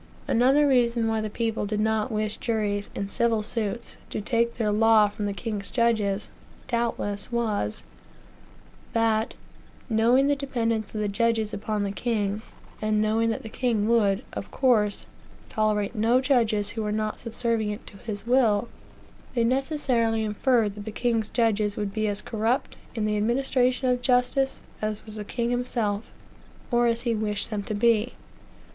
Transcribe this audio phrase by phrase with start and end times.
[0.27, 4.71] Another reason why the people did not wish juries, in civil suits, to take their
[4.71, 6.27] law from the king's judges,
[6.67, 7.83] doubtless was,
[8.93, 9.35] that,
[9.91, 12.41] knowing the dependence of the judges upon the king,
[12.81, 15.05] and knowing that the king would, of course,
[15.49, 18.69] tolerate no judges who were not subservient to his will,
[19.35, 24.01] they necessarily inferred; that the king's judges would be as corrupt, in the administration of
[24.01, 26.11] justice, as was the king himself,
[26.71, 28.13] or as he wished them to be.